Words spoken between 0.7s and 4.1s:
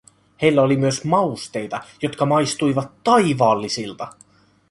myös mausteita, jotka maistuivat taivaallisilta.